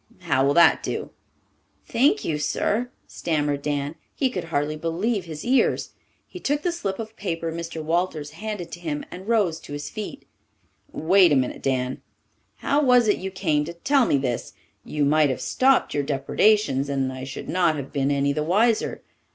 [0.21, 1.11] How will that do?"
[1.85, 3.93] "Thank you, sir," stammered Dan.
[4.15, 5.91] He could hardly believe his ears.
[6.25, 7.83] He took the slip of paper Mr.
[7.83, 10.25] Walters handed to him and rose to his feet.
[10.91, 12.01] "Wait a minute, Dan.
[12.65, 14.53] How was it you came to tell me this?
[14.83, 19.03] You might have stopped your depredations, and I should not have been any the wiser."